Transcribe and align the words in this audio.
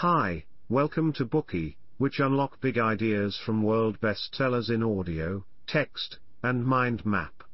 Hi, 0.00 0.46
welcome 0.70 1.12
to 1.12 1.26
Bookey, 1.26 1.76
which 1.98 2.20
unlock 2.20 2.58
big 2.62 2.78
ideas 2.78 3.36
from 3.36 3.62
world 3.62 4.00
bestsellers 4.00 4.70
in 4.70 4.82
audio, 4.82 5.44
text, 5.66 6.18
and 6.42 6.64
mind 6.64 7.04
map. 7.04 7.44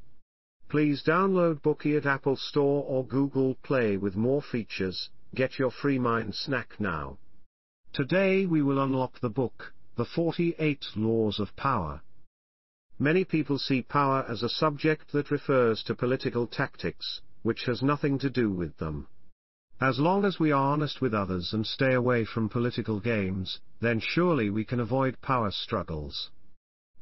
Please 0.69 1.03
download 1.03 1.61
Bookey 1.61 1.97
at 1.97 2.07
Apple 2.07 2.37
Store 2.37 2.85
or 2.85 3.05
Google 3.05 3.57
Play 3.65 3.97
with 3.97 4.15
more 4.15 4.41
features. 4.41 5.11
Get 5.35 5.59
your 5.59 5.73
free 5.73 5.99
mind 5.99 6.37
snack 6.37 6.79
now. 6.79 7.19
Today 7.93 8.47
we 8.47 8.63
will 8.63 8.81
unlock 8.81 9.19
the 9.19 9.29
book, 9.29 9.75
The 9.97 10.05
48 10.05 10.87
Laws 10.95 11.41
of 11.41 11.57
Power. 11.57 12.01
Many 12.97 13.25
people 13.25 13.59
see 13.59 13.83
power 13.83 14.25
as 14.29 14.45
a 14.45 14.49
subject 14.49 15.11
that 15.11 15.33
refers 15.33 15.83
to 15.83 15.97
political 15.97 16.47
tactics, 16.47 17.23
which 17.43 17.65
has 17.65 17.83
nothing 17.83 18.21
to 18.21 18.31
do 18.31 18.53
with 18.53 18.77
them. 18.77 19.09
As 19.81 19.99
long 19.99 20.25
as 20.25 20.41
we 20.41 20.53
are 20.53 20.73
honest 20.73 21.03
with 21.03 21.13
others 21.13 21.53
and 21.53 21.67
stay 21.67 21.93
away 21.93 22.25
from 22.25 22.49
political 22.49 22.99
games, 22.99 23.61
then 23.79 24.01
surely 24.01 24.49
we 24.49 24.65
can 24.65 24.81
avoid 24.81 25.21
power 25.21 25.51
struggles. 25.51 26.31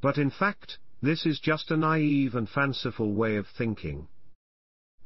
But 0.01 0.19
in 0.19 0.29
fact, 0.29 0.79
this 1.01 1.25
is 1.25 1.39
just 1.39 1.71
a 1.71 1.77
naive 1.77 2.35
and 2.35 2.49
fanciful 2.49 3.15
way 3.15 3.37
of 3.37 3.47
thinking. 3.47 4.09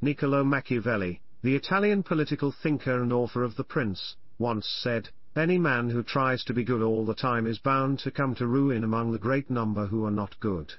Niccolo 0.01 0.45
Machiavelli, 0.45 1.21
the 1.43 1.55
Italian 1.57 2.03
political 2.03 2.53
thinker 2.53 3.03
and 3.03 3.13
author 3.13 3.43
of 3.43 3.57
The 3.57 3.65
Prince, 3.65 4.17
once 4.39 4.67
said, 4.67 5.11
Any 5.37 5.59
man 5.59 5.91
who 5.91 6.03
tries 6.03 6.45
to 6.45 6.55
be 6.55 6.65
good 6.65 6.81
all 6.81 7.05
the 7.05 7.15
time 7.15 7.47
is 7.47 7.59
bound 7.59 7.99
to 7.99 8.11
come 8.11 8.35
to 8.37 8.47
ruin 8.47 8.83
among 8.83 9.13
the 9.13 9.19
great 9.19 9.51
number 9.51 9.89
who 9.89 10.07
are 10.07 10.11
not 10.11 10.41
good. 10.41 10.73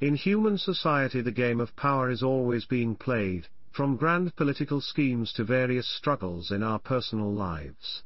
In 0.00 0.16
human 0.16 0.58
society 0.58 1.20
the 1.20 1.30
game 1.30 1.60
of 1.60 1.76
power 1.76 2.10
is 2.10 2.24
always 2.24 2.64
being 2.64 2.96
played, 2.96 3.46
from 3.70 3.96
grand 3.96 4.34
political 4.36 4.80
schemes 4.80 5.32
to 5.32 5.44
various 5.44 5.88
struggles 5.88 6.50
in 6.50 6.62
our 6.62 6.78
personal 6.78 7.32
lives. 7.32 8.02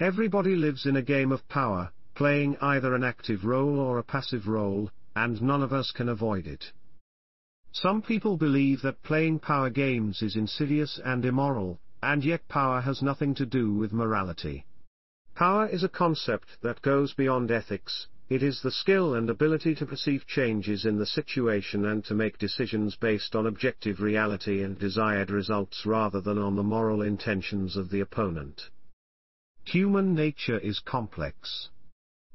Everybody 0.00 0.56
lives 0.56 0.86
in 0.86 0.96
a 0.96 1.02
game 1.02 1.32
of 1.32 1.48
power, 1.48 1.92
playing 2.14 2.56
either 2.60 2.94
an 2.94 3.04
active 3.04 3.44
role 3.44 3.78
or 3.78 3.98
a 3.98 4.04
passive 4.04 4.46
role, 4.46 4.90
and 5.14 5.40
none 5.42 5.62
of 5.62 5.72
us 5.72 5.90
can 5.90 6.08
avoid 6.08 6.46
it. 6.46 6.72
Some 7.72 8.02
people 8.02 8.36
believe 8.36 8.82
that 8.82 9.02
playing 9.02 9.38
power 9.38 9.70
games 9.70 10.22
is 10.22 10.36
insidious 10.36 11.00
and 11.04 11.24
immoral, 11.24 11.80
and 12.02 12.24
yet 12.24 12.46
power 12.48 12.80
has 12.80 13.00
nothing 13.00 13.34
to 13.36 13.46
do 13.46 13.72
with 13.72 13.92
morality. 13.92 14.66
Power 15.34 15.66
is 15.66 15.82
a 15.82 15.88
concept 15.88 16.48
that 16.62 16.82
goes 16.82 17.14
beyond 17.14 17.50
ethics, 17.50 18.08
it 18.32 18.42
is 18.42 18.62
the 18.62 18.70
skill 18.70 19.14
and 19.14 19.28
ability 19.28 19.74
to 19.74 19.84
perceive 19.84 20.26
changes 20.26 20.86
in 20.86 20.96
the 20.96 21.04
situation 21.04 21.84
and 21.84 22.02
to 22.02 22.14
make 22.14 22.38
decisions 22.38 22.96
based 22.96 23.36
on 23.36 23.46
objective 23.46 24.00
reality 24.00 24.62
and 24.62 24.78
desired 24.78 25.30
results 25.30 25.84
rather 25.84 26.18
than 26.18 26.38
on 26.38 26.56
the 26.56 26.62
moral 26.62 27.02
intentions 27.02 27.76
of 27.76 27.90
the 27.90 28.00
opponent. 28.00 28.70
Human 29.64 30.14
nature 30.14 30.58
is 30.58 30.80
complex. 30.80 31.68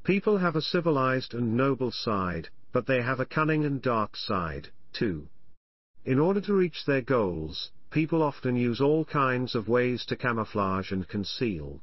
People 0.03 0.37
have 0.37 0.55
a 0.55 0.61
civilized 0.61 1.33
and 1.33 1.57
noble 1.57 1.91
side, 1.91 2.49
but 2.71 2.85
they 2.85 3.01
have 3.01 3.19
a 3.19 3.25
cunning 3.25 3.65
and 3.65 3.81
dark 3.81 4.15
side, 4.15 4.69
too. 4.93 5.27
In 6.05 6.19
order 6.19 6.41
to 6.41 6.53
reach 6.53 6.85
their 6.85 7.01
goals, 7.01 7.71
people 7.89 8.21
often 8.21 8.55
use 8.55 8.79
all 8.79 9.03
kinds 9.03 9.55
of 9.55 9.67
ways 9.67 10.05
to 10.05 10.15
camouflage 10.15 10.91
and 10.91 11.07
conceal. 11.07 11.81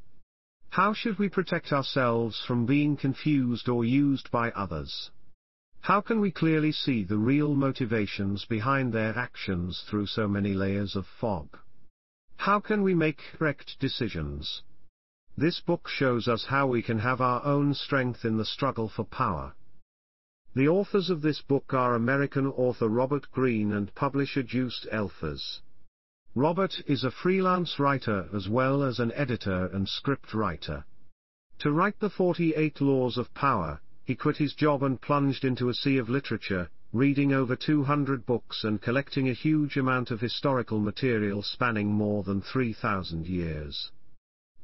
How 0.75 0.93
should 0.93 1.21
we 1.21 1.29
protect 1.29 1.73
ourselves 1.73 2.45
from 2.45 2.67
being 2.67 2.97
confused 2.97 3.69
or 3.69 3.85
used 3.85 4.29
by 4.33 4.51
others? 4.51 5.13
How 5.83 6.01
can 6.01 6.19
we 6.19 6.33
clearly 6.33 6.73
see 6.73 7.05
the 7.05 7.17
real 7.17 7.55
motivations 7.55 8.45
behind 8.45 8.93
their 8.93 9.17
actions 9.17 9.85
through 9.89 10.07
so 10.07 10.27
many 10.27 10.53
layers 10.53 10.97
of 10.97 11.07
fog? 11.07 11.57
How 12.39 12.59
can 12.59 12.83
we 12.83 12.93
make 12.93 13.23
correct 13.39 13.79
decisions? 13.79 14.63
This 15.37 15.61
book 15.61 15.87
shows 15.87 16.27
us 16.27 16.47
how 16.47 16.67
we 16.67 16.83
can 16.83 16.99
have 16.99 17.21
our 17.21 17.45
own 17.45 17.75
strength 17.75 18.25
in 18.25 18.37
the 18.37 18.45
struggle 18.45 18.89
for 18.89 19.05
power. 19.05 19.55
The 20.57 20.67
authors 20.67 21.09
of 21.09 21.23
this 21.23 21.41
book 21.41 21.73
are 21.73 21.95
American 21.95 22.49
author 22.49 22.89
Robert 22.89 23.31
Greene 23.31 23.73
and 23.73 23.95
publisher 23.95 24.43
Joost 24.43 24.89
Elffers. 24.93 25.61
Robert 26.37 26.83
is 26.89 27.05
a 27.05 27.13
freelance 27.13 27.79
writer 27.79 28.29
as 28.35 28.49
well 28.49 28.83
as 28.83 28.99
an 28.99 29.13
editor 29.13 29.67
and 29.67 29.89
script 29.89 30.35
writer. 30.35 30.85
To 31.61 31.71
write 31.71 32.01
the 32.01 32.11
48 32.11 32.81
Laws 32.81 33.17
of 33.17 33.33
Power, 33.35 33.81
he 34.05 34.17
quit 34.17 34.39
his 34.39 34.53
job 34.53 34.83
and 34.83 35.01
plunged 35.01 35.45
into 35.45 35.69
a 35.69 35.75
sea 35.75 35.97
of 35.97 36.09
literature, 36.09 36.69
reading 36.93 37.33
over 37.33 37.55
200 37.55 38.27
books 38.27 38.65
and 38.65 38.83
collecting 38.83 39.29
a 39.29 39.33
huge 39.33 39.77
amount 39.77 40.11
of 40.11 40.21
historical 40.21 40.81
material 40.81 41.41
spanning 41.41 41.93
more 41.93 42.25
than 42.25 42.43
3,000 42.43 43.29
years. 43.29 43.93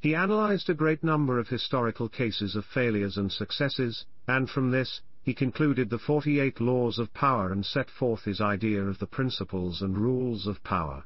He 0.00 0.12
analyzed 0.12 0.68
a 0.70 0.74
great 0.74 1.04
number 1.04 1.38
of 1.38 1.50
historical 1.50 2.08
cases 2.08 2.56
of 2.56 2.64
failures 2.64 3.16
and 3.16 3.30
successes, 3.30 4.06
and 4.26 4.50
from 4.50 4.72
this, 4.72 5.02
he 5.22 5.34
concluded 5.34 5.88
the 5.88 6.00
48 6.00 6.60
Laws 6.60 6.98
of 6.98 7.14
Power 7.14 7.52
and 7.52 7.64
set 7.64 7.90
forth 7.90 8.24
his 8.24 8.40
idea 8.40 8.82
of 8.82 8.98
the 8.98 9.06
principles 9.06 9.82
and 9.82 9.96
rules 9.96 10.48
of 10.48 10.64
power. 10.64 11.04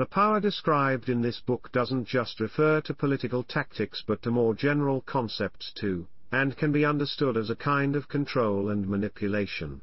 The 0.00 0.06
power 0.06 0.40
described 0.40 1.10
in 1.10 1.20
this 1.20 1.40
book 1.40 1.70
doesn't 1.72 2.06
just 2.06 2.40
refer 2.40 2.80
to 2.80 2.94
political 2.94 3.42
tactics 3.42 4.02
but 4.06 4.22
to 4.22 4.30
more 4.30 4.54
general 4.54 5.02
concepts 5.02 5.70
too, 5.74 6.06
and 6.32 6.56
can 6.56 6.72
be 6.72 6.86
understood 6.86 7.36
as 7.36 7.50
a 7.50 7.54
kind 7.54 7.94
of 7.94 8.08
control 8.08 8.70
and 8.70 8.88
manipulation. 8.88 9.82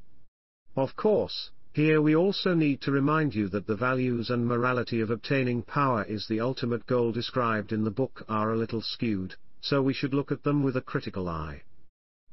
Of 0.75 0.95
course, 0.95 1.51
here 1.71 2.01
we 2.01 2.15
also 2.15 2.55
need 2.55 2.81
to 2.81 2.91
remind 2.91 3.35
you 3.35 3.47
that 3.49 3.67
the 3.67 3.75
values 3.75 4.31
and 4.31 4.47
morality 4.47 5.01
of 5.01 5.11
obtaining 5.11 5.61
power 5.61 6.03
is 6.05 6.27
the 6.27 6.39
ultimate 6.39 6.87
goal 6.87 7.11
described 7.11 7.71
in 7.71 7.83
the 7.83 7.91
book 7.91 8.25
are 8.27 8.51
a 8.51 8.57
little 8.57 8.81
skewed, 8.81 9.35
so 9.61 9.83
we 9.83 9.93
should 9.93 10.15
look 10.15 10.31
at 10.31 10.41
them 10.41 10.63
with 10.63 10.75
a 10.75 10.81
critical 10.81 11.29
eye. 11.29 11.61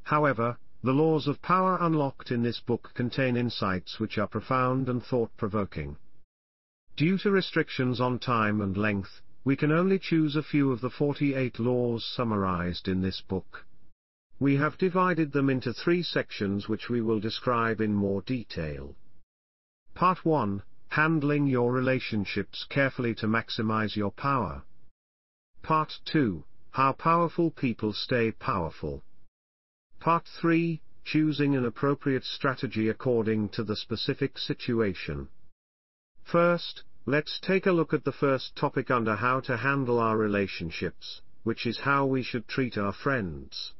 However, 0.05 0.57
the 0.83 0.95
laws 0.95 1.27
of 1.27 1.43
power 1.43 1.77
unlocked 1.79 2.31
in 2.31 2.43
this 2.43 2.61
book 2.61 2.93
contain 2.95 3.37
insights 3.37 4.01
which 4.01 4.17
are 4.17 4.27
profound 4.27 4.89
and 4.89 5.05
thought-provoking. 5.05 5.99
Due 6.97 7.19
to 7.19 7.31
restrictions 7.31 8.01
on 8.01 8.21
time 8.21 8.61
and 8.61 8.77
length, 8.77 9.21
we 9.43 9.57
can 9.57 9.73
only 9.73 9.99
choose 9.99 10.37
a 10.37 10.43
few 10.45 10.71
of 10.71 10.81
the 10.81 10.91
48 10.91 11.59
laws 11.59 12.05
summarized 12.05 12.87
in 12.87 13.03
this 13.03 13.21
book. 13.21 13.67
We 14.39 14.55
have 14.57 14.79
divided 14.79 15.33
them 15.33 15.51
into 15.51 15.73
three 15.73 16.05
sections 16.05 16.69
which 16.69 16.89
we 16.89 17.01
will 17.01 17.19
describe 17.19 17.81
in 17.81 17.95
more 17.95 18.23
detail. 18.23 18.95
Part 19.95 20.25
1 20.25 20.63
Handling 20.91 21.49
your 21.49 21.73
relationships 21.73 22.65
carefully 22.69 23.15
to 23.17 23.27
maximize 23.27 23.97
your 23.97 24.13
power. 24.13 24.63
Part 25.63 25.99
2 26.05 26.45
How 26.71 26.93
powerful 26.93 27.51
people 27.51 27.93
stay 27.93 28.31
powerful. 28.31 29.03
Part 29.99 30.29
3 30.29 30.81
Choosing 31.05 31.57
an 31.57 31.65
appropriate 31.65 32.25
strategy 32.25 32.89
according 32.89 33.49
to 33.49 33.65
the 33.65 33.75
specific 33.75 34.39
situation. 34.39 35.29
First, 36.25 36.85
let's 37.07 37.39
take 37.39 37.67
a 37.67 37.73
look 37.73 37.93
at 37.93 38.05
the 38.05 38.13
first 38.13 38.57
topic 38.57 38.91
under 38.91 39.15
how 39.15 39.41
to 39.41 39.59
handle 39.59 40.01
our 40.01 40.17
relationships, 40.17 41.21
which 41.43 41.67
is 41.67 41.81
how 41.81 42.07
we 42.07 42.23
should 42.23 42.49
treat 42.49 42.79
our 42.79 42.93
friends. 42.93 43.75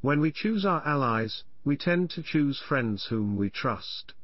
When 0.00 0.20
we 0.20 0.32
choose 0.32 0.66
our 0.66 0.84
allies, 0.86 1.44
we 1.64 1.76
tend 1.76 2.10
to 2.10 2.22
choose 2.22 2.60
friends 2.60 3.06
whom 3.06 3.36
we 3.36 3.48
trust. 3.48 4.14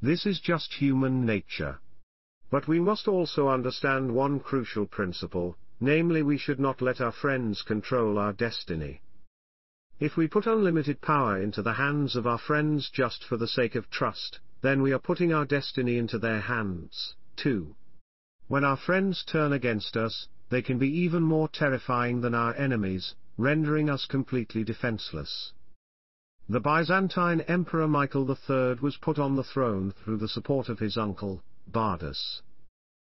This 0.00 0.26
is 0.26 0.40
just 0.40 0.74
human 0.74 1.24
nature. 1.24 1.80
But 2.50 2.66
we 2.66 2.80
must 2.80 3.08
also 3.08 3.48
understand 3.48 4.14
one 4.14 4.40
crucial 4.40 4.86
principle, 4.86 5.58
namely 5.80 6.22
we 6.22 6.38
should 6.38 6.60
not 6.60 6.80
let 6.80 7.00
our 7.00 7.12
friends 7.12 7.62
control 7.62 8.18
our 8.18 8.32
destiny. 8.32 9.02
If 9.98 10.16
we 10.16 10.28
put 10.28 10.46
unlimited 10.46 11.00
power 11.00 11.40
into 11.40 11.62
the 11.62 11.74
hands 11.74 12.16
of 12.16 12.26
our 12.26 12.38
friends 12.38 12.90
just 12.90 13.24
for 13.24 13.36
the 13.36 13.48
sake 13.48 13.74
of 13.74 13.90
trust, 13.90 14.40
then 14.62 14.82
we 14.82 14.92
are 14.92 14.98
putting 14.98 15.32
our 15.32 15.44
destiny 15.44 15.98
into 15.98 16.18
their 16.18 16.40
hands, 16.40 17.14
too. 17.36 17.74
When 18.48 18.64
our 18.64 18.76
friends 18.76 19.24
turn 19.24 19.52
against 19.52 19.96
us, 19.96 20.28
they 20.48 20.62
can 20.62 20.78
be 20.78 20.88
even 20.88 21.22
more 21.22 21.48
terrifying 21.48 22.20
than 22.20 22.34
our 22.34 22.54
enemies, 22.54 23.14
rendering 23.36 23.90
us 23.90 24.06
completely 24.06 24.64
defenseless. 24.64 25.52
The 26.48 26.60
Byzantine 26.60 27.40
Emperor 27.42 27.88
Michael 27.88 28.30
III 28.30 28.76
was 28.80 28.96
put 28.96 29.18
on 29.18 29.34
the 29.34 29.42
throne 29.42 29.90
through 29.90 30.18
the 30.18 30.28
support 30.28 30.68
of 30.68 30.78
his 30.78 30.96
uncle, 30.96 31.42
Bardas. 31.70 32.40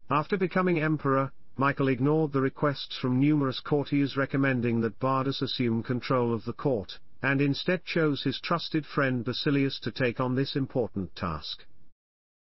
After 0.10 0.38
becoming 0.38 0.80
emperor, 0.80 1.32
Michael 1.56 1.88
ignored 1.88 2.34
the 2.34 2.42
requests 2.42 2.98
from 2.98 3.20
numerous 3.20 3.60
courtiers 3.60 4.18
recommending 4.18 4.82
that 4.82 5.00
Bardas 5.00 5.42
assume 5.42 5.84
control 5.84 6.34
of 6.34 6.46
the 6.46 6.54
court, 6.54 7.00
and 7.22 7.42
instead 7.42 7.84
chose 7.84 8.24
his 8.24 8.40
trusted 8.40 8.86
friend 8.86 9.26
Basilius 9.26 9.80
to 9.82 9.92
take 9.92 10.20
on 10.20 10.36
this 10.36 10.56
important 10.56 11.16
task. 11.16 11.66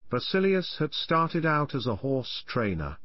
Basilius 0.10 0.78
had 0.80 0.94
started 0.94 1.46
out 1.46 1.76
as 1.76 1.88
a 1.88 1.96
horse 1.96 2.44
trainer. 2.48 2.98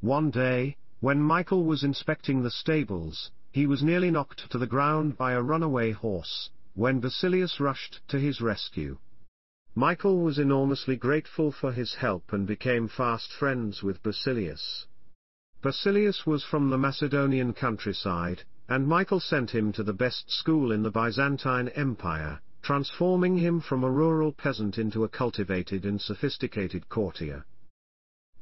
One 0.00 0.30
day, 0.30 0.76
when 1.00 1.20
Michael 1.20 1.64
was 1.64 1.84
inspecting 1.84 2.42
the 2.42 2.50
stables, 2.50 3.30
he 3.52 3.66
was 3.66 3.82
nearly 3.82 4.10
knocked 4.10 4.50
to 4.50 4.58
the 4.58 4.66
ground 4.66 5.16
by 5.16 5.32
a 5.32 5.42
runaway 5.42 5.92
horse, 5.92 6.50
when 6.74 7.00
Basilius 7.00 7.60
rushed 7.60 8.00
to 8.08 8.18
his 8.18 8.40
rescue. 8.40 8.98
Michael 9.76 10.20
was 10.20 10.38
enormously 10.38 10.96
grateful 10.96 11.50
for 11.50 11.72
his 11.72 11.94
help 11.94 12.32
and 12.32 12.46
became 12.46 12.88
fast 12.88 13.32
friends 13.32 13.82
with 13.82 14.02
Basilius. 14.02 14.86
Basilius 15.62 16.26
was 16.26 16.44
from 16.44 16.70
the 16.70 16.78
Macedonian 16.78 17.52
countryside, 17.52 18.42
and 18.68 18.86
Michael 18.86 19.20
sent 19.20 19.50
him 19.50 19.72
to 19.72 19.82
the 19.82 19.92
best 19.92 20.30
school 20.30 20.72
in 20.72 20.82
the 20.82 20.90
Byzantine 20.90 21.68
Empire, 21.68 22.40
transforming 22.62 23.36
him 23.36 23.60
from 23.60 23.84
a 23.84 23.90
rural 23.90 24.32
peasant 24.32 24.78
into 24.78 25.04
a 25.04 25.08
cultivated 25.08 25.84
and 25.84 26.00
sophisticated 26.00 26.88
courtier. 26.88 27.44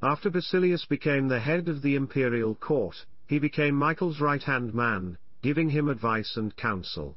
After 0.01 0.31
Basilius 0.31 0.85
became 0.85 1.29
the 1.29 1.41
head 1.41 1.69
of 1.69 1.83
the 1.83 1.97
imperial 1.97 2.55
court, 2.55 3.05
he 3.27 3.41
became 3.41 3.75
Michael's 3.75 4.21
right-hand 4.21 4.75
man, 4.75 5.19
giving 5.43 5.71
him 5.71 5.89
advice 5.89 6.37
and 6.37 6.55
counsel. 6.57 7.17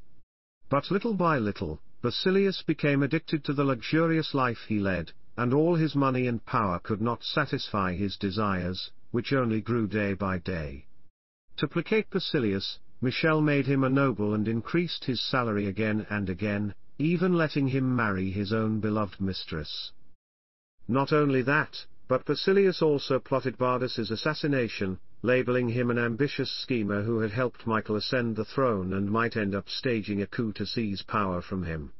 But 0.69 0.89
little 0.89 1.13
by 1.13 1.37
little, 1.37 1.79
Basilius 2.01 2.63
became 2.63 3.03
addicted 3.03 3.43
to 3.43 3.53
the 3.53 3.63
luxurious 3.63 4.33
life 4.33 4.65
he 4.67 4.79
led, 4.79 5.11
and 5.37 5.53
all 5.53 5.75
his 5.75 5.95
money 5.95 6.25
and 6.27 6.43
power 6.45 6.79
could 6.79 7.01
not 7.01 7.23
satisfy 7.23 7.93
his 7.93 8.17
desires, 8.17 8.91
which 9.11 9.31
only 9.31 9.61
grew 9.61 9.85
day 9.85 10.13
by 10.13 10.39
day. 10.39 10.85
To 11.57 11.67
placate 11.67 12.09
Basilius, 12.09 12.79
Michael 13.01 13.42
made 13.42 13.65
him 13.65 13.83
a 13.83 13.89
noble 13.89 14.33
and 14.33 14.47
increased 14.47 15.03
his 15.03 15.19
salary 15.19 15.68
again 15.68 16.07
and 16.09 16.30
again, 16.30 16.74
even 16.97 17.33
letting 17.33 17.68
him 17.68 17.94
marry 17.94 18.31
his 18.31 18.53
own 18.53 18.80
beloved 18.80 19.19
mistress. 19.19 19.92
Not 20.88 21.12
only 21.12 21.42
that, 21.42 21.86
but 22.07 22.24
Basilius 22.24 22.81
also 22.81 23.19
plotted 23.19 23.57
Bardas's 23.57 24.12
assassination, 24.12 24.97
labeling 25.24 25.68
him 25.68 25.89
an 25.89 25.97
ambitious 25.97 26.50
schemer 26.50 27.03
who 27.03 27.19
had 27.19 27.31
helped 27.31 27.68
Michael 27.68 27.97
ascend 27.97 28.38
the 28.38 28.45
throne 28.45 28.94
and 28.94 29.12
might 29.12 29.36
end 29.36 29.53
up 29.53 29.68
staging 29.68 30.21
a 30.21 30.27
coup 30.27 30.53
to 30.53 30.65
seize 30.65 31.01
power 31.01 31.41
from 31.41 31.63
him. 31.63 31.91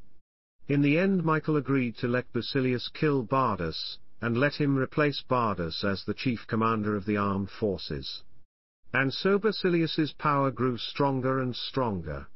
In 0.70 0.82
the 0.82 0.98
end 0.98 1.26
Michael 1.26 1.58
agreed 1.58 1.98
to 1.98 2.08
let 2.08 2.32
Basilius 2.32 2.88
kill 2.88 3.22
Bardas, 3.26 3.98
and 4.22 4.38
let 4.38 4.56
him 4.56 4.78
replace 4.78 5.22
Bardas 5.30 5.84
as 5.84 6.06
the 6.06 6.14
chief 6.14 6.48
commander 6.48 6.96
of 6.96 7.06
the 7.06 7.18
armed 7.18 7.50
forces. 7.50 8.24
And 8.98 9.14
so 9.14 9.38
Basilius's 9.38 10.14
power 10.14 10.52
grew 10.52 10.78
stronger 10.78 11.42
and 11.42 11.54
stronger. 11.54 12.28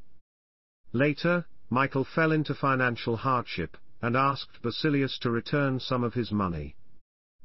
Later, 0.92 1.46
Michael 1.70 2.04
fell 2.04 2.34
into 2.34 2.54
financial 2.54 3.16
hardship, 3.16 3.78
and 4.02 4.18
asked 4.18 4.62
Basilius 4.62 5.18
to 5.20 5.32
return 5.32 5.80
some 5.80 6.04
of 6.04 6.16
his 6.16 6.34
money. 6.34 6.76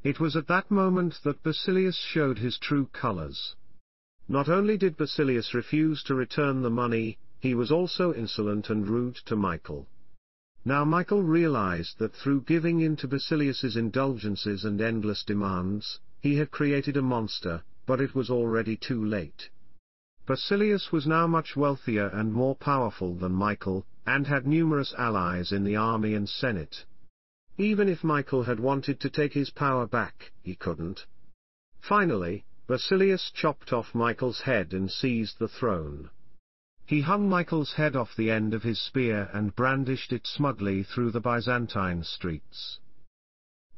It 0.03 0.19
was 0.19 0.35
at 0.35 0.49
that 0.49 0.69
moment 0.69 1.21
that 1.23 1.45
Basilius 1.45 1.97
showed 1.97 2.39
his 2.39 2.59
true 2.59 2.87
colors. 2.87 3.55
Not 4.27 4.49
only 4.49 4.77
did 4.77 4.97
Basilius 4.97 5.55
refuse 5.55 6.03
to 6.03 6.17
return 6.17 6.63
the 6.63 6.77
money, 6.85 7.17
he 7.39 7.55
was 7.55 7.71
also 7.71 8.13
insolent 8.13 8.69
and 8.69 8.89
rude 8.89 9.15
to 9.27 9.37
Michael. 9.37 9.87
Now 10.65 10.85
Michael 10.85 11.23
realized 11.23 12.01
that 12.01 12.17
through 12.17 12.41
giving 12.49 12.81
in 12.81 12.97
to 12.97 13.07
Basilius's 13.07 13.77
indulgences 13.77 14.65
and 14.65 14.81
endless 14.81 15.23
demands, 15.23 16.01
he 16.21 16.35
had 16.35 16.51
created 16.51 16.97
a 16.97 17.03
monster, 17.03 17.63
but 17.87 18.01
it 18.01 18.15
was 18.15 18.31
already 18.31 18.77
too 18.77 19.05
late. 19.05 19.51
Basilius 20.27 20.91
was 20.91 21.07
now 21.07 21.27
much 21.27 21.55
wealthier 21.55 22.09
and 22.09 22.33
more 22.33 22.57
powerful 22.57 23.15
than 23.15 23.33
Michael, 23.33 23.85
and 24.07 24.27
had 24.27 24.47
numerous 24.47 24.95
allies 24.97 25.53
in 25.53 25.65
the 25.65 25.77
army 25.77 26.15
and 26.15 26.29
senate. 26.29 26.85
Even 27.59 27.89
if 27.89 28.03
Michael 28.03 28.45
had 28.45 28.59
wanted 28.59 29.01
to 29.01 29.11
take 29.11 29.35
his 29.35 29.51
power 29.51 29.87
back, 29.87 30.33
he 30.43 30.55
couldn't. 30.55 31.07
Finally, 31.81 32.45
Basilius 32.67 33.31
chopped 33.31 33.73
off 33.73 33.95
Michael's 33.95 34.41
head 34.41 34.73
and 34.73 34.91
seized 34.91 35.39
the 35.39 35.49
throne. 35.49 36.09
He 36.87 37.03
hung 37.03 37.29
Michael's 37.29 37.75
head 37.75 37.95
off 37.95 38.17
the 38.17 38.31
end 38.31 38.55
of 38.55 38.63
his 38.63 38.81
spear 38.81 39.31
and 39.33 39.55
brandished 39.55 40.13
it 40.13 40.27
smugly 40.27 40.83
through 40.83 41.11
the 41.11 41.21
Byzantine 41.21 42.03
streets. 42.03 42.81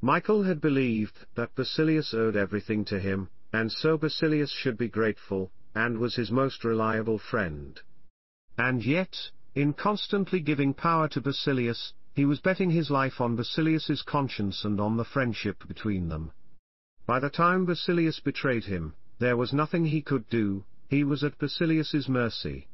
Michael 0.00 0.44
had 0.44 0.60
believed 0.60 1.26
that 1.34 1.54
Basilius 1.54 2.14
owed 2.14 2.36
everything 2.36 2.84
to 2.86 3.00
him, 3.00 3.28
and 3.52 3.70
so 3.70 3.96
Basilius 3.96 4.50
should 4.50 4.76
be 4.76 4.88
grateful, 4.88 5.50
and 5.74 5.98
was 5.98 6.14
his 6.16 6.30
most 6.30 6.64
reliable 6.64 7.18
friend. 7.18 7.80
And 8.58 8.84
yet, 8.84 9.30
in 9.54 9.72
constantly 9.72 10.40
giving 10.40 10.74
power 10.74 11.08
to 11.08 11.20
Basilius, 11.20 11.92
he 12.14 12.24
was 12.24 12.40
betting 12.40 12.70
his 12.70 12.90
life 12.90 13.20
on 13.20 13.36
Basilius's 13.36 14.02
conscience 14.02 14.64
and 14.64 14.80
on 14.80 14.96
the 14.96 15.04
friendship 15.04 15.66
between 15.68 16.08
them. 16.08 16.32
By 17.06 17.20
the 17.20 17.30
time 17.30 17.66
Basilius 17.66 18.20
betrayed 18.20 18.64
him, 18.64 18.94
there 19.18 19.36
was 19.36 19.52
nothing 19.52 19.84
he 19.84 20.02
could 20.02 20.28
do, 20.28 20.64
he 20.88 21.04
was 21.04 21.22
at 21.22 21.38
Basilius's 21.38 22.08
mercy. 22.08 22.68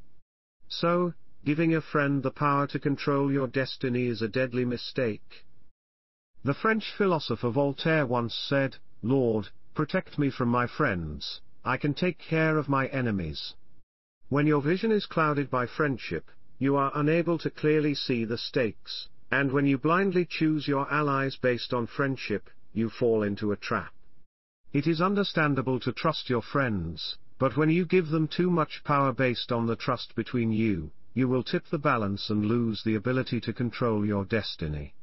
So, 0.68 1.14
giving 1.44 1.74
a 1.74 1.80
friend 1.80 2.22
the 2.22 2.30
power 2.30 2.66
to 2.68 2.78
control 2.78 3.32
your 3.32 3.48
destiny 3.48 4.06
is 4.06 4.22
a 4.22 4.28
deadly 4.28 4.64
mistake. 4.64 5.44
The 6.44 6.54
French 6.54 6.92
philosopher 6.96 7.50
Voltaire 7.50 8.06
once 8.06 8.34
said, 8.34 8.76
Lord, 9.02 9.48
protect 9.74 10.18
me 10.18 10.30
from 10.30 10.48
my 10.48 10.66
friends, 10.66 11.40
I 11.64 11.76
can 11.76 11.94
take 11.94 12.18
care 12.18 12.58
of 12.58 12.68
my 12.68 12.86
enemies. 12.88 13.54
When 14.28 14.46
your 14.46 14.62
vision 14.62 14.92
is 14.92 15.06
clouded 15.06 15.50
by 15.50 15.66
friendship, 15.66 16.30
you 16.58 16.76
are 16.76 16.92
unable 16.94 17.38
to 17.38 17.50
clearly 17.50 17.94
see 17.94 18.24
the 18.24 18.38
stakes, 18.38 19.08
and 19.30 19.50
when 19.50 19.66
you 19.66 19.78
blindly 19.78 20.26
choose 20.28 20.68
your 20.68 20.90
allies 20.92 21.36
based 21.36 21.72
on 21.72 21.86
friendship, 21.86 22.50
you 22.72 22.90
fall 22.90 23.22
into 23.22 23.52
a 23.52 23.56
trap. 23.56 23.92
It 24.72 24.86
is 24.86 25.00
understandable 25.00 25.80
to 25.80 25.92
trust 25.92 26.30
your 26.30 26.42
friends, 26.42 27.18
but 27.38 27.56
when 27.56 27.70
you 27.70 27.84
give 27.84 28.08
them 28.08 28.28
too 28.28 28.50
much 28.50 28.82
power 28.84 29.12
based 29.12 29.52
on 29.52 29.66
the 29.66 29.76
trust 29.76 30.14
between 30.14 30.52
you, 30.52 30.90
you 31.14 31.28
will 31.28 31.42
tip 31.42 31.66
the 31.70 31.78
balance 31.78 32.30
and 32.30 32.46
lose 32.46 32.82
the 32.82 32.94
ability 32.94 33.40
to 33.40 33.52
control 33.52 34.06
your 34.06 34.24
destiny. 34.24 34.94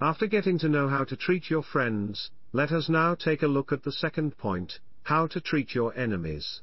After 0.00 0.26
getting 0.26 0.58
to 0.60 0.68
know 0.68 0.88
how 0.88 1.04
to 1.04 1.16
treat 1.16 1.50
your 1.50 1.62
friends, 1.62 2.30
let 2.52 2.72
us 2.72 2.88
now 2.88 3.14
take 3.14 3.42
a 3.42 3.46
look 3.46 3.70
at 3.72 3.84
the 3.84 3.92
second 3.92 4.36
point, 4.36 4.80
how 5.04 5.26
to 5.26 5.40
treat 5.40 5.74
your 5.74 5.96
enemies. 5.96 6.60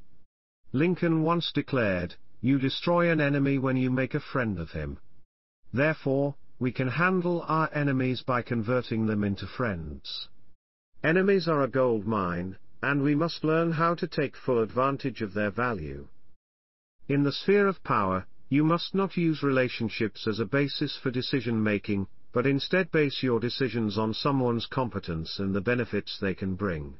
Lincoln 0.74 1.24
once 1.24 1.52
declared, 1.54 2.16
you 2.42 2.60
destroy 2.60 3.10
an 3.10 3.22
enemy 3.22 3.58
when 3.58 3.78
you 3.78 3.90
make 3.90 4.14
a 4.14 4.20
friend 4.20 4.60
of 4.60 4.72
him. 4.72 5.00
Therefore, 5.74 6.36
we 6.60 6.72
can 6.72 6.90
handle 6.90 7.44
our 7.48 7.70
enemies 7.74 8.22
by 8.22 8.42
converting 8.42 9.06
them 9.06 9.24
into 9.24 9.48
friends. 9.48 10.28
Enemies 11.04 11.48
are 11.48 11.64
a 11.64 11.70
gold 11.70 12.06
mine, 12.06 12.58
and 12.82 13.02
we 13.02 13.16
must 13.16 13.44
learn 13.44 13.72
how 13.72 13.96
to 13.96 14.08
take 14.08 14.36
full 14.36 14.62
advantage 14.62 15.22
of 15.22 15.34
their 15.34 15.52
value. 15.52 16.08
In 17.08 17.24
the 17.24 17.32
sphere 17.32 17.68
of 17.68 17.84
power, 17.84 18.26
you 18.50 18.64
must 18.64 18.94
not 18.94 19.18
use 19.18 19.44
relationships 19.44 20.28
as 20.28 20.40
a 20.40 20.46
basis 20.46 20.98
for 20.98 21.12
decision 21.12 21.62
making, 21.62 22.08
but 22.32 22.46
instead 22.46 22.92
base 22.92 23.24
your 23.24 23.40
decisions 23.40 23.98
on 23.98 24.14
someone's 24.14 24.66
competence 24.66 25.40
and 25.40 25.54
the 25.56 25.62
benefits 25.62 26.18
they 26.20 26.34
can 26.34 26.56
bring. 26.56 26.96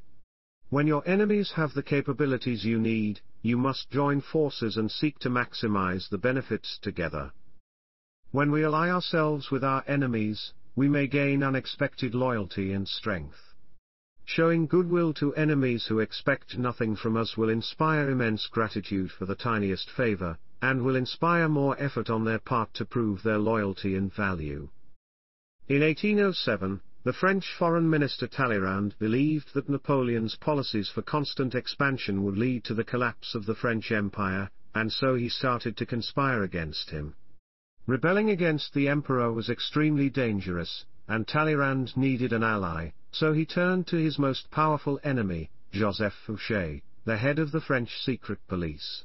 When 0.70 0.86
your 0.86 1.02
enemies 1.08 1.52
have 1.52 1.74
the 1.74 1.82
capabilities 1.82 2.64
you 2.64 2.78
need, 2.78 3.20
you 3.42 3.56
must 3.56 3.90
join 3.90 4.20
forces 4.20 4.76
and 4.76 4.90
seek 4.90 5.18
to 5.20 5.30
maximize 5.30 6.08
the 6.08 6.18
benefits 6.18 6.78
together. 6.82 7.32
When 8.30 8.50
we 8.50 8.64
ally 8.64 8.90
ourselves 8.90 9.50
with 9.50 9.64
our 9.64 9.82
enemies, 9.86 10.52
we 10.76 10.88
may 10.88 11.06
gain 11.06 11.42
unexpected 11.42 12.14
loyalty 12.14 12.72
and 12.72 12.86
strength. 12.86 13.54
Showing 14.26 14.66
goodwill 14.66 15.14
to 15.14 15.34
enemies 15.34 15.86
who 15.86 16.00
expect 16.00 16.58
nothing 16.58 16.94
from 16.94 17.16
us 17.16 17.38
will 17.38 17.48
inspire 17.48 18.10
immense 18.10 18.46
gratitude 18.46 19.10
for 19.10 19.24
the 19.24 19.34
tiniest 19.34 19.88
favor, 19.90 20.36
and 20.60 20.82
will 20.82 20.96
inspire 20.96 21.48
more 21.48 21.80
effort 21.80 22.10
on 22.10 22.24
their 22.24 22.38
part 22.38 22.74
to 22.74 22.84
prove 22.84 23.22
their 23.22 23.38
loyalty 23.38 23.94
and 23.94 24.12
value. 24.12 24.68
In 25.68 25.82
1807, 25.82 26.80
the 27.04 27.12
French 27.12 27.52
Foreign 27.58 27.90
Minister 27.90 28.26
Talleyrand 28.26 28.94
believed 28.98 29.52
that 29.52 29.68
Napoleon's 29.68 30.34
policies 30.34 30.88
for 30.88 31.02
constant 31.02 31.54
expansion 31.54 32.24
would 32.24 32.38
lead 32.38 32.64
to 32.64 32.72
the 32.72 32.84
collapse 32.84 33.34
of 33.34 33.44
the 33.44 33.54
French 33.54 33.92
Empire, 33.92 34.48
and 34.74 34.90
so 34.90 35.14
he 35.14 35.28
started 35.28 35.76
to 35.76 35.84
conspire 35.84 36.42
against 36.42 36.88
him. 36.88 37.14
Rebelling 37.86 38.30
against 38.30 38.72
the 38.72 38.88
emperor 38.88 39.30
was 39.30 39.50
extremely 39.50 40.08
dangerous, 40.08 40.86
and 41.06 41.28
Talleyrand 41.28 41.94
needed 41.98 42.32
an 42.32 42.42
ally, 42.42 42.92
so 43.12 43.34
he 43.34 43.44
turned 43.44 43.86
to 43.88 43.96
his 43.96 44.18
most 44.18 44.50
powerful 44.50 44.98
enemy, 45.04 45.50
Joseph 45.70 46.14
Fouché, 46.26 46.80
the 47.04 47.18
head 47.18 47.38
of 47.38 47.52
the 47.52 47.60
French 47.60 47.94
secret 48.00 48.38
police. 48.48 49.04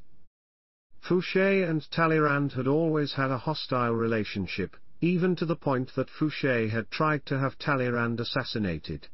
Fouché 1.06 1.70
and 1.70 1.86
Talleyrand 1.92 2.54
had 2.54 2.68
always 2.68 3.12
had 3.12 3.32
a 3.32 3.38
hostile 3.38 3.92
relationship, 3.92 4.78
even 5.04 5.36
to 5.36 5.46
the 5.46 5.56
point 5.70 5.94
that 5.96 6.08
Fouché 6.08 6.70
had 6.70 6.90
tried 6.90 7.26
to 7.26 7.38
have 7.38 7.58
Talleyrand 7.58 8.22
assassinated. 8.22 9.06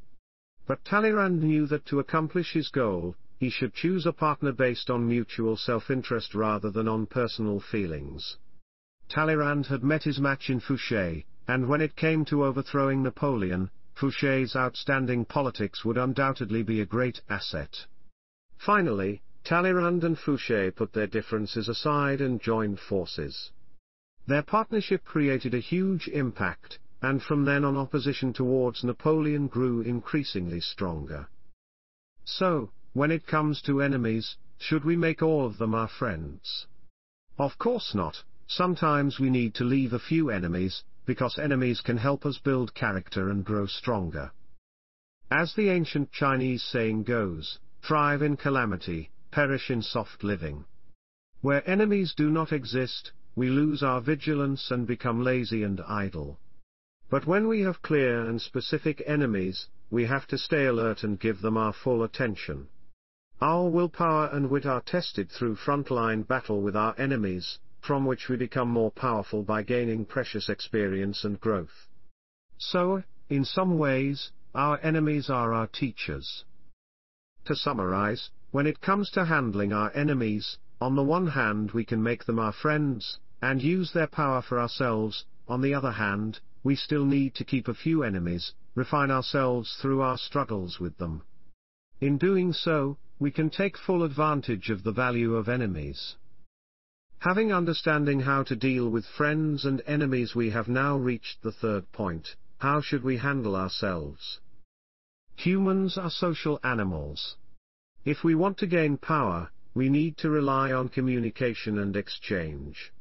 But 0.67 0.85
Talleyrand 0.85 1.41
knew 1.41 1.65
that 1.65 1.87
to 1.87 1.99
accomplish 1.99 2.53
his 2.53 2.69
goal, 2.69 3.15
he 3.39 3.49
should 3.49 3.73
choose 3.73 4.05
a 4.05 4.13
partner 4.13 4.51
based 4.51 4.91
on 4.91 5.07
mutual 5.07 5.57
self-interest 5.57 6.35
rather 6.35 6.69
than 6.69 6.87
on 6.87 7.07
personal 7.07 7.59
feelings. 7.59 8.37
Talleyrand 9.07 9.65
had 9.65 9.83
met 9.83 10.03
his 10.03 10.19
match 10.19 10.51
in 10.51 10.59
Fouché, 10.59 11.25
and 11.47 11.67
when 11.67 11.81
it 11.81 11.95
came 11.95 12.23
to 12.25 12.45
overthrowing 12.45 13.01
Napoleon, 13.01 13.71
Fouché's 13.97 14.55
outstanding 14.55 15.25
politics 15.25 15.83
would 15.83 15.97
undoubtedly 15.97 16.61
be 16.61 16.81
a 16.81 16.85
great 16.85 17.19
asset. 17.31 17.87
Finally, 18.59 19.23
Talleyrand 19.43 20.03
and 20.03 20.17
Fouché 20.19 20.75
put 20.75 20.93
their 20.93 21.07
differences 21.07 21.67
aside 21.67 22.21
and 22.21 22.39
joined 22.39 22.79
forces. 22.79 23.49
Their 24.29 24.43
partnership 24.43 25.05
created 25.05 25.55
a 25.55 25.59
huge 25.59 26.07
impact, 26.07 26.77
and 27.01 27.19
from 27.19 27.45
then 27.45 27.65
on 27.65 27.75
opposition 27.75 28.31
towards 28.31 28.83
Napoleon 28.83 29.47
grew 29.47 29.81
increasingly 29.81 30.61
stronger. 30.61 31.27
So, 32.25 32.69
when 32.93 33.09
it 33.09 33.25
comes 33.25 33.59
to 33.63 33.81
enemies, 33.81 34.37
should 34.59 34.85
we 34.85 34.95
make 34.95 35.23
all 35.23 35.47
of 35.47 35.57
them 35.57 35.73
our 35.73 35.87
friends? 35.87 36.67
Of 37.39 37.57
course 37.57 37.95
not, 37.95 38.23
sometimes 38.45 39.19
we 39.19 39.31
need 39.31 39.55
to 39.55 39.63
leave 39.63 39.93
a 39.93 40.05
few 40.11 40.29
enemies, 40.29 40.83
because 41.07 41.39
enemies 41.39 41.81
can 41.81 41.97
help 41.97 42.23
us 42.23 42.37
build 42.37 42.75
character 42.75 43.31
and 43.31 43.43
grow 43.43 43.65
stronger. 43.65 44.31
As 45.31 45.55
the 45.55 45.69
ancient 45.69 46.11
Chinese 46.11 46.61
saying 46.61 47.01
goes, 47.01 47.57
thrive 47.81 48.21
in 48.21 48.37
calamity, 48.37 49.09
perish 49.31 49.71
in 49.71 49.81
soft 49.81 50.23
living. 50.23 50.65
Where 51.41 51.67
enemies 51.67 52.13
do 52.15 52.29
not 52.29 52.51
exist, 52.51 53.11
we 53.39 53.47
lose 53.47 53.81
our 53.81 54.01
vigilance 54.01 54.69
and 54.69 54.85
become 54.85 55.23
lazy 55.23 55.63
and 55.63 55.79
idle. 55.87 56.37
But 57.09 57.25
when 57.25 57.47
we 57.47 57.61
have 57.61 57.81
clear 57.81 58.25
and 58.25 58.41
specific 58.41 59.01
enemies, 59.07 59.69
we 59.89 60.07
have 60.07 60.27
to 60.27 60.37
stay 60.37 60.65
alert 60.65 61.03
and 61.03 61.17
give 61.17 61.39
them 61.39 61.55
our 61.55 61.71
full 61.71 62.03
attention. 62.03 62.67
Our 63.39 63.69
willpower 63.69 64.27
and 64.33 64.49
wit 64.49 64.65
are 64.65 64.81
tested 64.81 65.31
through 65.31 65.55
frontline 65.55 66.27
battle 66.27 66.61
with 66.61 66.75
our 66.75 66.93
enemies, 66.97 67.59
from 67.79 68.05
which 68.05 68.27
we 68.27 68.35
become 68.35 68.69
more 68.69 68.91
powerful 68.91 69.41
by 69.41 69.63
gaining 69.63 70.03
precious 70.03 70.49
experience 70.49 71.23
and 71.23 71.39
growth. 71.39 71.87
So, 72.57 73.03
in 73.29 73.45
some 73.45 73.77
ways, 73.77 74.33
our 74.53 74.81
enemies 74.83 75.29
are 75.29 75.53
our 75.53 75.67
teachers. 75.67 76.43
To 77.45 77.55
summarize, 77.55 78.31
when 78.51 78.67
it 78.67 78.81
comes 78.81 79.09
to 79.11 79.23
handling 79.23 79.71
our 79.71 79.93
enemies, 79.95 80.57
on 80.81 80.95
the 80.95 81.03
one 81.03 81.27
hand 81.27 81.71
we 81.71 81.85
can 81.85 82.03
make 82.03 82.25
them 82.25 82.37
our 82.37 82.53
friends, 82.53 83.17
and 83.41 83.61
use 83.61 83.93
their 83.93 84.07
power 84.07 84.41
for 84.41 84.59
ourselves, 84.59 85.25
on 85.47 85.61
the 85.61 85.73
other 85.73 85.91
hand, 85.91 86.39
we 86.63 86.75
still 86.75 87.05
need 87.05 87.33
to 87.35 87.45
keep 87.45 87.67
a 87.67 87.73
few 87.73 88.03
enemies, 88.03 88.53
refine 88.75 89.11
ourselves 89.11 89.77
through 89.81 90.01
our 90.01 90.17
struggles 90.17 90.79
with 90.79 90.97
them. 90.97 91.21
In 92.01 92.17
doing 92.17 92.53
so, 92.53 92.97
we 93.19 93.31
can 93.31 93.49
take 93.49 93.77
full 93.77 94.03
advantage 94.03 94.69
of 94.69 94.83
the 94.83 94.91
value 94.91 95.35
of 95.35 95.49
enemies. 95.49 96.15
Having 97.19 97.51
understanding 97.51 98.21
how 98.21 98.43
to 98.43 98.55
deal 98.55 98.89
with 98.89 99.05
friends 99.05 99.65
and 99.65 99.81
enemies 99.85 100.35
we 100.35 100.51
have 100.51 100.69
now 100.69 100.95
reached 100.97 101.41
the 101.41 101.51
third 101.51 101.91
point, 101.91 102.35
how 102.59 102.79
should 102.79 103.03
we 103.03 103.17
handle 103.17 103.55
ourselves? 103.55 104.39
Humans 105.35 105.97
are 105.97 106.09
social 106.09 106.59
animals. 106.63 107.35
If 108.05 108.23
we 108.23 108.35
want 108.35 108.57
to 108.59 108.67
gain 108.67 108.97
power, 108.97 109.51
we 109.73 109.89
need 109.89 110.17
to 110.17 110.29
rely 110.29 110.71
on 110.71 110.89
communication 110.89 111.77
and 111.77 111.95
exchange. 111.95 112.93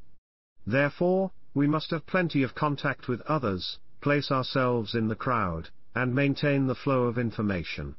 Therefore, 0.70 1.30
we 1.54 1.66
must 1.66 1.92
have 1.92 2.04
plenty 2.04 2.42
of 2.42 2.54
contact 2.54 3.08
with 3.08 3.22
others, 3.22 3.78
place 4.02 4.30
ourselves 4.30 4.94
in 4.94 5.08
the 5.08 5.16
crowd, 5.16 5.70
and 5.94 6.14
maintain 6.14 6.66
the 6.66 6.74
flow 6.74 7.04
of 7.04 7.16
information. 7.16 7.96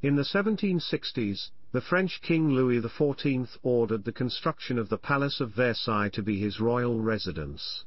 In 0.00 0.14
the 0.14 0.22
1760s, 0.22 1.50
the 1.72 1.80
French 1.80 2.22
King 2.22 2.50
Louis 2.50 2.80
XIV 2.80 3.58
ordered 3.64 4.04
the 4.04 4.12
construction 4.12 4.78
of 4.78 4.88
the 4.88 4.98
Palace 4.98 5.40
of 5.40 5.50
Versailles 5.50 6.10
to 6.10 6.22
be 6.22 6.38
his 6.38 6.60
royal 6.60 7.00
residence. 7.00 7.84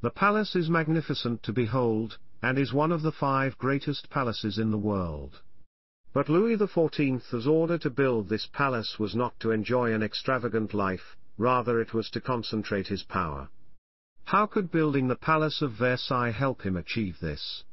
The 0.00 0.10
palace 0.10 0.54
is 0.54 0.70
magnificent 0.70 1.42
to 1.42 1.52
behold, 1.52 2.18
and 2.40 2.56
is 2.56 2.72
one 2.72 2.92
of 2.92 3.02
the 3.02 3.10
five 3.10 3.58
greatest 3.58 4.10
palaces 4.10 4.60
in 4.60 4.70
the 4.70 4.78
world. 4.78 5.42
But 6.12 6.28
Louis 6.28 6.56
XIV's 6.56 7.48
order 7.48 7.78
to 7.78 7.90
build 7.90 8.28
this 8.28 8.46
palace 8.46 9.00
was 9.00 9.16
not 9.16 9.40
to 9.40 9.50
enjoy 9.50 9.92
an 9.92 10.04
extravagant 10.04 10.72
life, 10.72 11.16
rather 11.38 11.80
it 11.80 11.94
was 11.94 12.10
to 12.10 12.20
concentrate 12.20 12.88
his 12.88 13.04
power. 13.04 13.48
How 14.24 14.44
could 14.44 14.70
building 14.70 15.08
the 15.08 15.16
Palace 15.16 15.62
of 15.62 15.72
Versailles 15.72 16.32
help 16.32 16.62
him 16.62 16.76
achieve 16.76 17.18
this? 17.20 17.64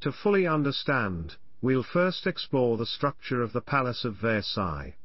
To 0.00 0.12
fully 0.12 0.46
understand, 0.46 1.36
we'll 1.60 1.82
first 1.82 2.26
explore 2.26 2.76
the 2.76 2.86
structure 2.86 3.42
of 3.42 3.52
the 3.52 3.60
Palace 3.60 4.04
of 4.04 4.16
Versailles. 4.16 4.96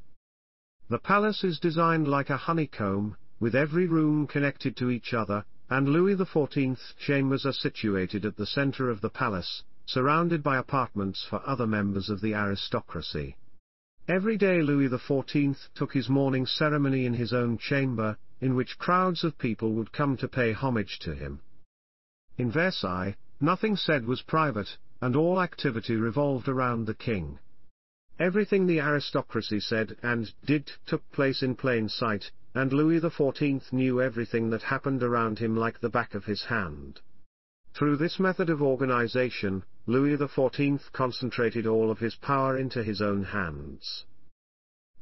The 0.89 0.99
palace 0.99 1.43
is 1.43 1.59
designed 1.59 2.07
like 2.07 2.29
a 2.29 2.37
honeycomb, 2.37 3.17
with 3.39 3.53
every 3.53 3.87
room 3.87 4.25
connected 4.25 4.77
to 4.77 4.89
each 4.89 5.13
other, 5.13 5.43
and 5.69 5.89
Louis 5.89 6.15
XIV's 6.15 6.93
chambers 6.97 7.45
are 7.45 7.51
situated 7.51 8.25
at 8.25 8.37
the 8.37 8.45
center 8.45 8.89
of 8.89 9.01
the 9.01 9.09
palace, 9.09 9.63
surrounded 9.85 10.41
by 10.41 10.57
apartments 10.57 11.25
for 11.29 11.41
other 11.45 11.67
members 11.67 12.09
of 12.09 12.21
the 12.21 12.33
aristocracy. 12.33 13.35
Every 14.09 14.37
day 14.37 14.61
Louis 14.61 14.87
XIV 14.87 15.67
took 15.75 15.91
his 15.93 16.07
morning 16.07 16.45
ceremony 16.45 17.05
in 17.05 17.13
his 17.15 17.33
own 17.33 17.57
chamber, 17.57 18.17
in 18.39 18.55
which 18.55 18.79
crowds 18.79 19.25
of 19.25 19.37
people 19.37 19.73
would 19.73 19.91
come 19.91 20.15
to 20.15 20.29
pay 20.29 20.53
homage 20.53 20.97
to 20.99 21.13
him. 21.13 21.41
In 22.37 22.49
Versailles, 22.49 23.17
nothing 23.41 23.75
said 23.75 24.05
was 24.05 24.21
private, 24.21 24.77
and 25.01 25.17
all 25.17 25.41
activity 25.41 25.97
revolved 25.97 26.47
around 26.47 26.85
the 26.85 26.93
king. 26.93 27.39
Everything 28.17 28.65
the 28.65 28.79
aristocracy 28.79 29.59
said 29.59 29.97
and 30.01 30.33
did 30.45 30.71
took 30.85 31.11
place 31.11 31.43
in 31.43 31.55
plain 31.55 31.89
sight, 31.89 32.31
and 32.55 32.71
Louis 32.71 33.01
XIV 33.01 33.73
knew 33.73 34.01
everything 34.01 34.49
that 34.51 34.63
happened 34.63 35.03
around 35.03 35.39
him 35.39 35.57
like 35.57 35.81
the 35.81 35.89
back 35.89 36.15
of 36.15 36.23
his 36.23 36.45
hand. 36.45 37.01
Through 37.73 37.97
this 37.97 38.19
method 38.21 38.49
of 38.49 38.61
organization, 38.61 39.65
Louis 39.89 40.17
XIV 40.17 40.91
concentrated 40.91 41.65
all 41.65 41.89
of 41.89 42.00
his 42.00 42.15
power 42.15 42.58
into 42.58 42.84
his 42.84 43.01
own 43.01 43.24
hands. 43.24 44.03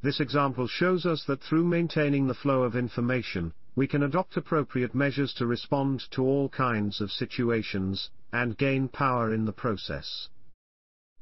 This 0.04 0.20
example 0.20 0.68
shows 0.68 1.08
us 1.08 1.25
that 1.25 1.42
through 1.42 1.65
maintaining 1.65 2.27
the 2.27 2.36
flow 2.36 2.62
of 2.62 2.75
information, 2.75 3.51
we 3.75 3.88
can 3.88 4.04
adopt 4.04 4.38
appropriate 4.38 4.94
measures 4.94 5.34
to 5.34 5.48
respond 5.48 6.04
to 6.12 6.22
all 6.22 6.50
kinds 6.50 7.01
of 7.01 7.12
situations, 7.12 8.12
and 8.32 8.60
gain 8.60 8.88
power 8.88 9.34
in 9.34 9.46
the 9.46 9.51
process. 9.51 10.30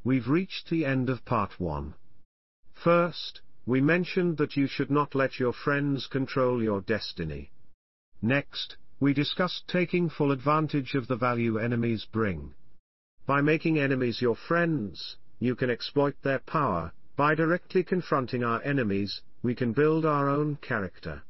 We've 0.03 0.27
reached 0.27 0.69
the 0.69 0.85
end 0.85 1.09
of 1.09 1.23
part 1.23 1.57
1. 1.57 1.93
First, 2.73 3.39
we 3.65 3.79
mentioned 3.79 4.35
that 4.37 4.57
you 4.57 4.67
should 4.67 4.91
not 4.91 5.15
let 5.15 5.39
your 5.39 5.53
friends 5.53 6.07
control 6.07 6.61
your 6.61 6.81
destiny. 6.81 7.51
Next, 8.21 8.75
we 8.99 9.13
discussed 9.13 9.69
taking 9.69 10.09
full 10.09 10.33
advantage 10.33 10.95
of 10.95 11.07
the 11.07 11.15
value 11.15 11.57
enemies 11.57 12.05
bring. 12.11 12.55
By 13.25 13.41
making 13.41 13.79
enemies 13.79 14.21
your 14.21 14.35
friends, 14.35 15.15
you 15.39 15.55
can 15.55 15.69
exploit 15.69 16.15
their 16.23 16.39
power, 16.39 16.91
by 17.15 17.35
directly 17.35 17.83
confronting 17.83 18.43
our 18.43 18.61
enemies, 18.63 19.21
we 19.41 19.55
can 19.55 19.71
build 19.71 20.05
our 20.05 20.29
own 20.29 20.57
character. 20.57 21.23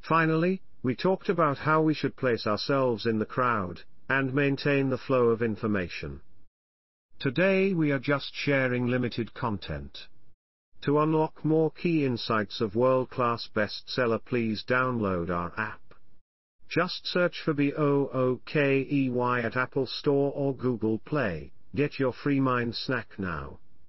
Finally, 0.00 0.62
we 0.82 0.96
talked 0.96 1.28
about 1.28 1.58
how 1.58 1.82
we 1.82 1.94
should 1.94 2.16
place 2.16 2.46
ourselves 2.46 3.06
in 3.06 3.18
the 3.18 3.26
crowd, 3.26 3.82
and 4.08 4.34
maintain 4.34 4.90
the 4.90 4.98
flow 4.98 5.28
of 5.28 5.42
information. 5.42 6.20
Today 7.20 7.74
we 7.74 7.92
are 7.92 7.98
just 7.98 8.34
sharing 8.34 8.86
limited 8.86 9.32
content. 9.34 10.08
To 10.82 10.98
unlock 10.98 11.44
more 11.44 11.70
key 11.70 12.04
insights 12.04 12.60
of 12.60 12.74
world-class 12.74 13.50
bestseller 13.54 14.24
please 14.24 14.64
download 14.66 15.30
our 15.30 15.52
app. 15.56 15.80
Just 16.70 17.04
search 17.04 17.42
for 17.44 17.52
B-O-O-K-E-Y 17.52 19.40
at 19.40 19.56
Apple 19.56 19.86
Store 19.86 20.30
or 20.32 20.54
Google 20.54 20.98
Play, 20.98 21.50
get 21.74 21.98
your 21.98 22.12
free 22.12 22.38
mind 22.38 22.76
snack 22.76 23.18
now. 23.18 23.58